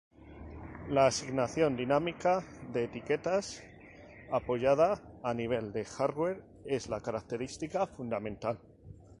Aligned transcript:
La 0.89 1.05
asignación 1.05 1.77
dinámica 1.77 2.43
de 2.73 2.85
etiquetas 2.85 3.61
apoyada 4.31 4.99
a 5.21 5.35
nivel 5.35 5.71
de 5.73 5.85
hardware 5.85 6.41
es 6.65 6.89
la 6.89 7.01
característica 7.01 7.85
fundamental. 7.85 8.57